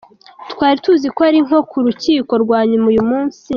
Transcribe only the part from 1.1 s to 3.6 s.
ko ari nko ku rukino rwa nyuma uyu musi.